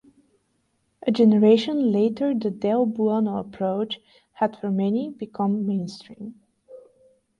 [1.05, 3.99] A generation later the del Buono approach
[4.31, 6.41] had for many become mainstream.